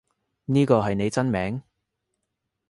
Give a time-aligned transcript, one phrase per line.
[0.45, 1.61] 呢個係你真名？